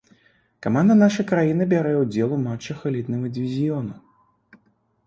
Каманда 0.65 0.95
нашай 1.01 1.25
краіны 1.31 1.67
бярэ 1.75 1.93
ўдзел 2.01 2.35
у 2.39 2.41
матчах 2.47 2.77
элітнага 2.95 3.25
дывізіёну. 3.39 3.93